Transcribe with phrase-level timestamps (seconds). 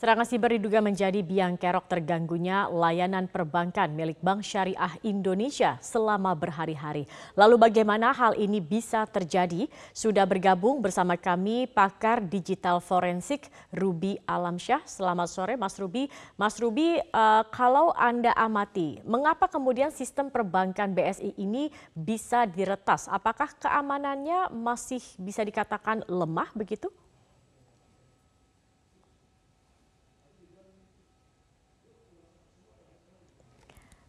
[0.00, 7.04] Serangan siber diduga menjadi biang kerok terganggunya layanan perbankan milik Bank Syariah Indonesia selama berhari-hari.
[7.36, 9.68] Lalu bagaimana hal ini bisa terjadi?
[9.92, 14.80] Sudah bergabung bersama kami pakar digital forensik Ruby Alamsyah.
[14.88, 16.08] Selamat sore Mas Ruby.
[16.40, 23.04] Mas Ruby, uh, kalau Anda amati, mengapa kemudian sistem perbankan BSI ini bisa diretas?
[23.04, 26.88] Apakah keamanannya masih bisa dikatakan lemah begitu?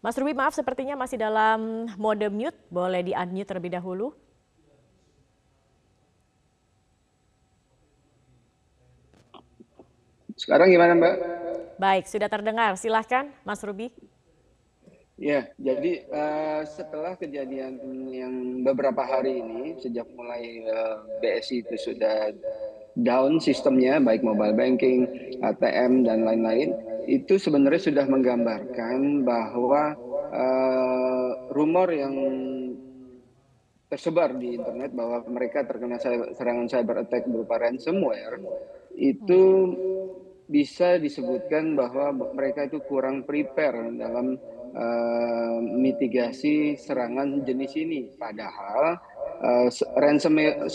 [0.01, 4.17] Mas Ruby maaf sepertinya masih dalam mode mute, boleh di unmute terlebih dahulu.
[10.33, 11.15] Sekarang gimana Mbak?
[11.77, 12.73] Baik, sudah terdengar.
[12.81, 13.93] Silahkan Mas Ruby.
[15.21, 17.77] Ya, jadi uh, setelah kejadian
[18.09, 18.33] yang
[18.65, 22.33] beberapa hari ini, sejak mulai uh, eh, BSI itu sudah
[22.95, 25.07] down sistemnya, baik mobile banking,
[25.39, 26.75] ATM, dan lain-lain,
[27.07, 29.95] itu sebenarnya sudah menggambarkan bahwa
[30.31, 32.15] uh, rumor yang
[33.91, 35.99] tersebar di internet bahwa mereka terkena
[36.31, 38.39] serangan cyber attack berupa ransomware
[38.95, 39.43] itu
[40.47, 44.35] bisa disebutkan bahwa mereka itu kurang prepare dalam
[44.75, 48.11] uh, mitigasi serangan jenis ini.
[48.15, 48.99] Padahal
[49.41, 50.69] uh, ransomware,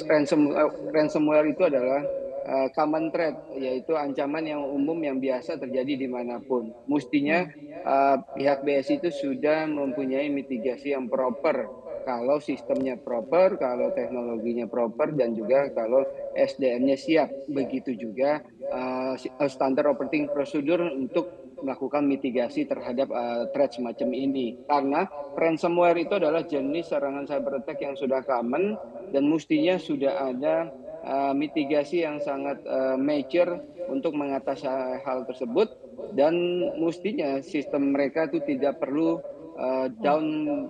[0.92, 2.02] ransomware itu adalah
[2.46, 6.70] uh, common threat yaitu ancaman yang umum yang biasa terjadi di mana pun.
[6.90, 7.46] Mestinya
[7.86, 15.10] uh, pihak BSI itu sudah mempunyai mitigasi yang proper kalau sistemnya proper, kalau teknologinya proper,
[15.18, 16.06] dan juga kalau
[16.38, 17.50] SDM-nya siap.
[17.50, 19.18] Begitu juga uh,
[19.50, 24.60] standar operating procedure untuk melakukan mitigasi terhadap uh, threat semacam ini.
[24.68, 28.76] Karena ransomware itu adalah jenis serangan cyber attack yang sudah common
[29.12, 30.68] dan mestinya sudah ada
[31.06, 34.66] uh, mitigasi yang sangat uh, mature untuk mengatasi
[35.06, 35.70] hal tersebut
[36.18, 36.34] dan
[36.76, 39.22] mestinya sistem mereka itu tidak perlu
[39.56, 40.24] uh, down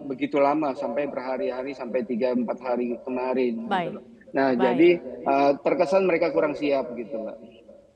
[0.04, 3.64] begitu lama sampai berhari-hari sampai tiga empat hari kemarin.
[3.64, 3.90] Gitu Baik.
[3.94, 4.00] Gitu
[4.34, 4.60] nah Baik.
[4.60, 4.90] jadi
[5.24, 7.36] uh, terkesan mereka kurang siap gitu mbak.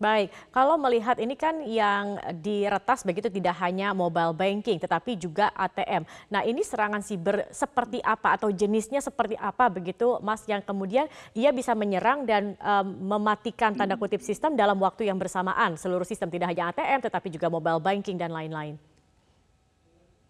[0.01, 6.09] Baik, kalau melihat ini kan yang diretas begitu tidak hanya mobile banking tetapi juga ATM.
[6.33, 11.05] Nah ini serangan siber seperti apa atau jenisnya seperti apa begitu Mas yang kemudian
[11.37, 16.33] ia bisa menyerang dan um, mematikan tanda kutip sistem dalam waktu yang bersamaan seluruh sistem
[16.33, 18.81] tidak hanya ATM tetapi juga mobile banking dan lain-lain.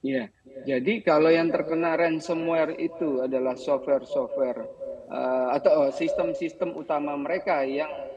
[0.02, 0.32] Iya,
[0.66, 4.66] jadi kalau yang terkena ransomware itu adalah software-software
[5.12, 8.09] uh, atau oh, sistem-sistem utama mereka yang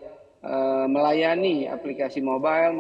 [0.92, 2.76] melayani aplikasi mobile,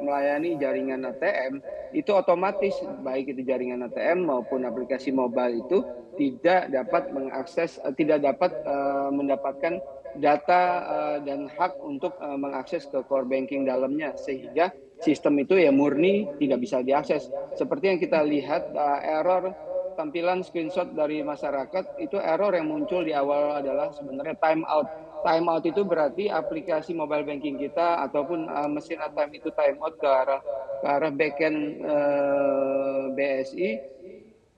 [0.00, 1.60] melayani jaringan ATM,
[1.92, 2.72] itu otomatis
[3.04, 5.84] baik itu jaringan ATM maupun aplikasi mobile itu
[6.16, 9.80] tidak dapat mengakses, eh, tidak dapat uh, mendapatkan
[10.12, 10.62] data
[11.24, 14.68] dan hak untuk mengakses ke core banking dalamnya sehingga
[15.00, 17.32] sistem itu ya murni tidak bisa diakses.
[17.56, 18.76] Seperti yang kita lihat
[19.08, 19.56] error
[19.96, 24.88] tampilan screenshot dari masyarakat itu error yang muncul di awal adalah sebenarnya time out
[25.22, 29.94] time out itu berarti aplikasi mobile banking kita ataupun uh, mesin ATM itu time out
[29.96, 30.42] ke arah
[30.82, 33.92] ke arah backend uh, BSI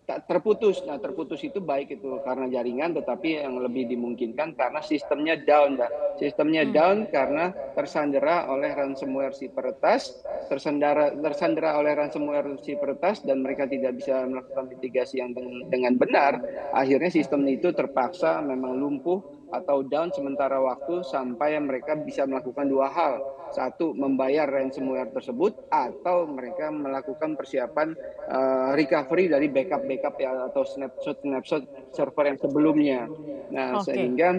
[0.04, 0.84] tak terputus.
[0.84, 5.88] Nah, terputus itu baik itu karena jaringan tetapi yang lebih dimungkinkan karena sistemnya down dah.
[6.20, 6.72] Sistemnya hmm.
[6.76, 10.20] down karena tersandera oleh ransomware si peretas,
[10.52, 15.94] tersandera tersandera oleh ransomware si peretas dan mereka tidak bisa melakukan mitigasi yang dengan, dengan
[15.96, 16.32] benar,
[16.76, 22.90] akhirnya sistem itu terpaksa memang lumpuh atau down sementara waktu sampai mereka bisa melakukan dua
[22.90, 23.22] hal.
[23.54, 27.94] Satu, membayar ransomware tersebut atau mereka melakukan persiapan
[28.26, 31.62] uh, recovery dari backup-backup ya atau snapshot-snapshot
[31.94, 33.00] server yang sebelumnya.
[33.54, 33.94] Nah, okay.
[33.94, 34.34] sehingga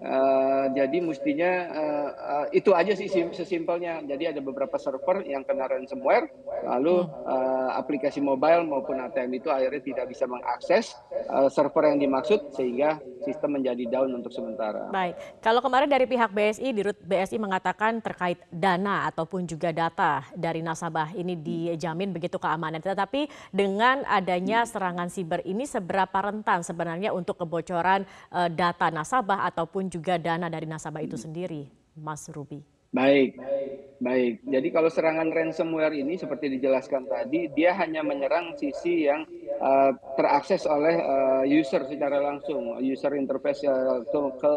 [0.00, 4.00] uh, jadi mestinya uh, uh, itu aja sih sesimpelnya.
[4.08, 6.32] Jadi ada beberapa server yang kena ransomware,
[6.64, 10.96] lalu uh, aplikasi mobile maupun ATM itu akhirnya tidak bisa mengakses
[11.28, 12.96] uh, server yang dimaksud sehingga
[13.28, 14.88] sistem menjadi down untuk sementara.
[14.88, 20.64] Baik, kalau kemarin dari pihak BSI, Dirut BSI mengatakan terkait dana ataupun juga data dari
[20.64, 22.80] nasabah ini dijamin begitu keamanan.
[22.80, 29.90] Tetapi dengan adanya serangan siber ini seberapa rentan sebenarnya untuk kebocoran uh, data nasabah ataupun
[29.90, 31.66] juga dana dari nasabah itu sendiri,
[31.98, 32.62] Mas Ruby?
[32.94, 33.36] Baik,
[34.00, 34.40] baik.
[34.46, 39.26] Jadi kalau serangan ransomware ini seperti dijelaskan tadi, dia hanya menyerang sisi yang
[39.60, 44.52] uh, terakses oleh uh, user secara langsung, user interface uh, ke, ke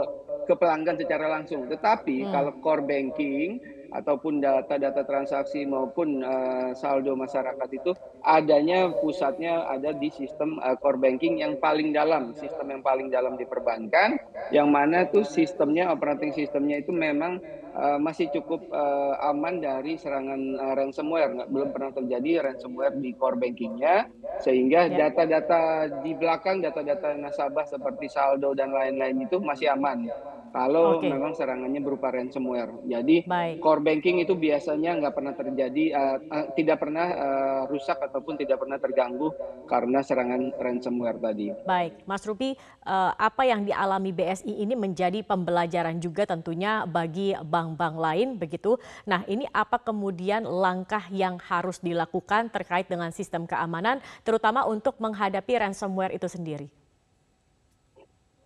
[0.49, 1.69] ke pelanggan secara langsung.
[1.69, 2.31] Tetapi hmm.
[2.33, 7.91] kalau core banking ataupun data-data transaksi maupun uh, saldo masyarakat itu
[8.21, 13.35] adanya pusatnya ada di sistem uh, core banking yang paling dalam, sistem yang paling dalam
[13.35, 14.19] di perbankan,
[14.53, 17.41] yang mana tuh sistemnya operating sistemnya itu memang
[17.73, 21.31] uh, masih cukup uh, aman dari serangan uh, ransomware.
[21.33, 24.09] Nggak, belum pernah terjadi ransomware di core bankingnya,
[24.41, 25.09] sehingga ya.
[25.09, 25.61] data-data
[26.05, 30.09] di belakang, data-data nasabah seperti saldo dan lain-lain itu masih aman
[30.49, 31.09] kalau okay.
[31.09, 32.73] memang serangannya berupa ransomware.
[32.85, 33.61] Jadi Baik.
[33.61, 38.57] core banking itu biasanya nggak pernah terjadi, uh, uh, tidak pernah uh, rusak ataupun tidak
[38.61, 39.31] pernah terganggu
[39.69, 41.53] karena serangan ransomware tadi.
[41.65, 47.95] Baik, Mas Rupi, uh, apa yang dialami BSI ini menjadi pembelajaran juga tentunya bagi bank-bank
[47.97, 48.81] lain begitu.
[49.05, 55.61] Nah, ini apa kemudian langkah yang harus dilakukan terkait dengan sistem keamanan, terutama untuk menghadapi
[55.61, 56.78] ransomware itu sendiri?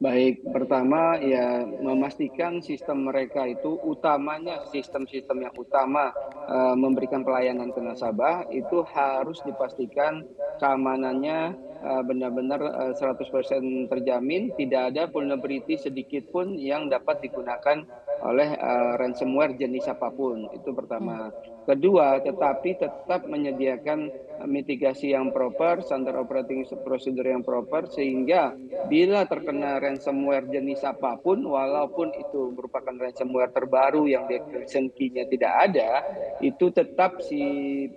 [0.01, 6.09] Baik, pertama ya memastikan sistem mereka itu utamanya sistem-sistem yang utama
[6.49, 10.25] uh, memberikan pelayanan ke nasabah itu harus dipastikan
[10.57, 11.53] keamanannya
[11.85, 12.59] uh, benar-benar
[12.89, 17.85] uh, 100% terjamin, tidak ada vulnerability sedikit pun yang dapat digunakan
[18.23, 20.47] oleh uh, ransomware jenis apa pun.
[20.55, 21.29] Itu pertama.
[21.63, 24.11] Kedua, tetapi tetap menyediakan
[24.43, 28.51] mitigasi yang proper, standar operating procedure yang proper, sehingga
[28.91, 35.71] bila terkena ransomware jenis apa pun, walaupun itu merupakan ransomware terbaru yang decryption key-nya tidak
[35.71, 36.03] ada,
[36.43, 37.39] itu tetap si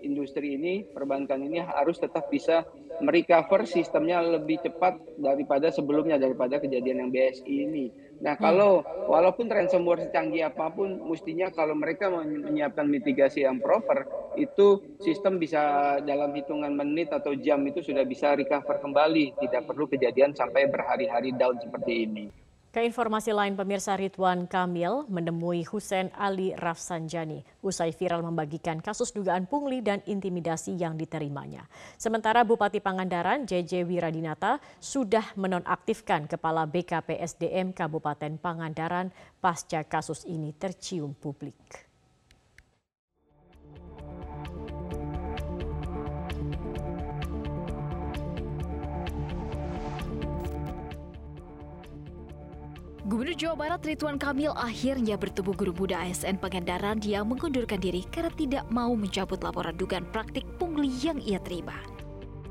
[0.06, 2.62] industri ini, perbankan ini harus tetap bisa
[3.02, 7.86] merecover sistemnya lebih cepat daripada sebelumnya, daripada kejadian yang BSI ini.
[8.16, 8.42] Nah, hmm.
[8.42, 14.08] kalau walaupun ransomware secanggih apa pun, mestinya kalau mereka menyiapkan mitigasi yang proper,
[14.40, 19.84] itu sistem bisa dalam hitungan menit atau jam itu sudah bisa recover kembali, tidak perlu
[19.88, 22.45] kejadian sampai berhari-hari down seperti ini.
[22.76, 29.48] Ke informasi lain, pemirsa Ridwan Kamil menemui Hussein Ali Rafsanjani usai viral membagikan kasus dugaan
[29.48, 31.64] pungli dan intimidasi yang diterimanya.
[31.96, 39.08] Sementara Bupati Pangandaran JJ Wiradinata sudah menonaktifkan Kepala BKPSDM Kabupaten Pangandaran
[39.40, 41.56] pasca kasus ini tercium publik.
[53.16, 58.28] Gubernur Jawa Barat Ridwan Kamil akhirnya bertemu guru muda ASN Pangandaran yang mengundurkan diri karena
[58.36, 61.72] tidak mau mencabut laporan dugaan praktik pungli yang ia terima.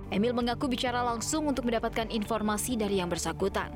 [0.10, 3.70] Emil mengaku bicara langsung untuk mendapatkan informasi dari yang bersangkutan.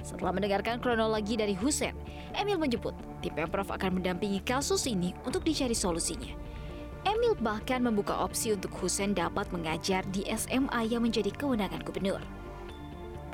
[0.00, 1.92] Setelah mendengarkan kronologi dari Husen,
[2.32, 6.32] Emil menyebut tim Pemprov akan mendampingi kasus ini untuk dicari solusinya.
[7.04, 12.24] Emil bahkan membuka opsi untuk Husen dapat mengajar di SMA yang menjadi kewenangan gubernur.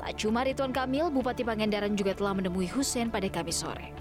[0.09, 3.93] Tak cuma Ridwan Kamil, Bupati Pangandaran juga telah menemui Hussein pada Kamis sore.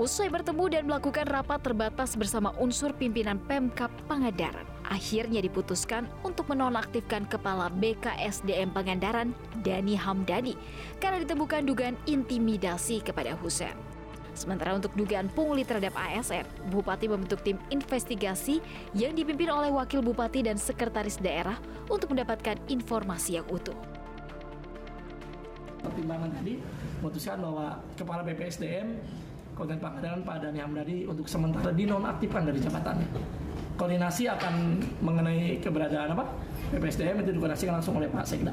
[0.00, 7.28] Usai bertemu dan melakukan rapat terbatas bersama unsur pimpinan Pemkap Pangandaran, akhirnya diputuskan untuk menonaktifkan
[7.28, 10.56] Kepala BKSDM Pangandaran, Dani Hamdani,
[11.04, 13.76] karena ditemukan dugaan intimidasi kepada Hussein.
[14.32, 18.64] Sementara untuk dugaan pungli terhadap ASN, Bupati membentuk tim investigasi
[18.96, 21.60] yang dipimpin oleh Wakil Bupati dan Sekretaris Daerah
[21.92, 23.95] untuk mendapatkan informasi yang utuh
[25.96, 26.60] pertimbangan tadi
[27.00, 29.00] memutuskan bahwa Kepala BPSDM
[29.56, 33.08] Kabupaten Pangandaran Pak Dani Hamdani untuk sementara dinonaktifkan dari jabatannya.
[33.80, 36.28] Koordinasi akan mengenai keberadaan apa
[36.76, 38.52] BPSDM itu dikoordinasikan langsung oleh Pak Sekda.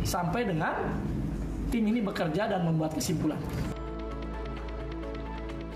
[0.00, 0.96] Sampai dengan
[1.68, 3.36] tim ini bekerja dan membuat kesimpulan.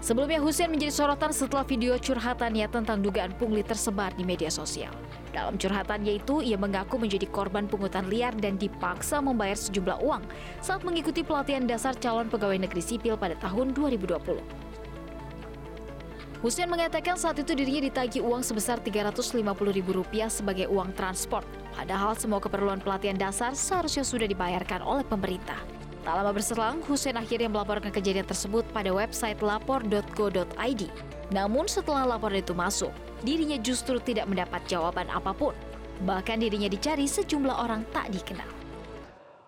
[0.01, 4.93] Sebelumnya Hussein menjadi sorotan setelah video curhatannya tentang dugaan pungli tersebar di media sosial.
[5.35, 10.23] Dalam curhatannya itu, ia mengaku menjadi korban pungutan liar dan dipaksa membayar sejumlah uang
[10.63, 14.15] saat mengikuti pelatihan dasar calon pegawai negeri sipil pada tahun 2020.
[16.39, 22.79] Hussein mengatakan saat itu dirinya ditagih uang sebesar Rp350.000 sebagai uang transport, padahal semua keperluan
[22.85, 25.74] pelatihan dasar seharusnya sudah dibayarkan oleh pemerintah.
[26.05, 30.83] Tak lama berselang, Hussein akhirnya melaporkan kejadian tersebut pada website lapor.go.id.
[31.33, 32.93] Namun setelah laporan itu masuk,
[33.25, 35.57] dirinya justru tidak mendapat jawaban apa pun.
[36.05, 38.45] Bahkan dirinya dicari sejumlah orang tak dikenal.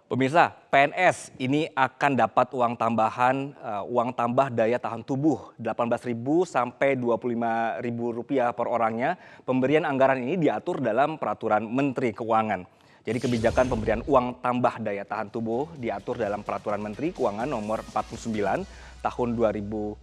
[0.09, 6.15] Pemirsa, PNS ini akan dapat uang tambahan, uh, uang tambah daya tahan tubuh 18.000
[6.47, 7.85] sampai 25.000
[8.17, 9.21] rupiah per orangnya.
[9.45, 12.65] Pemberian anggaran ini diatur dalam peraturan Menteri Keuangan.
[13.07, 18.67] Jadi kebijakan pemberian uang tambah daya tahan tubuh diatur dalam Peraturan Menteri Keuangan nomor 49
[18.99, 19.95] tahun 2023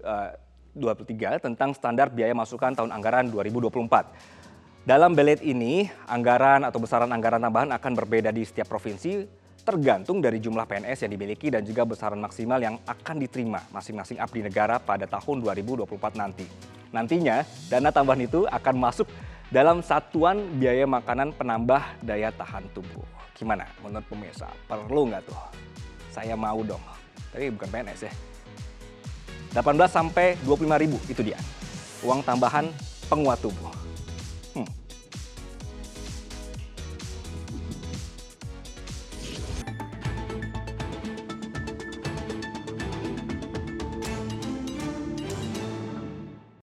[0.00, 4.88] eh, tentang standar biaya masukan tahun anggaran 2024.
[4.88, 9.28] Dalam belet ini, anggaran atau besaran anggaran tambahan akan berbeda di setiap provinsi
[9.66, 14.46] tergantung dari jumlah PNS yang dimiliki dan juga besaran maksimal yang akan diterima masing-masing abdi
[14.46, 16.46] negara pada tahun 2024 nanti.
[16.94, 19.10] Nantinya, dana tambahan itu akan masuk
[19.46, 23.06] dalam satuan biaya makanan penambah daya tahan tubuh.
[23.36, 24.50] Gimana menurut pemirsa?
[24.66, 25.38] Perlu nggak tuh?
[26.10, 26.82] Saya mau dong.
[27.30, 28.12] Tapi bukan PNS ya.
[29.62, 31.38] 18 sampai 25 ribu itu dia.
[32.02, 32.66] Uang tambahan
[33.06, 33.85] penguat tubuh.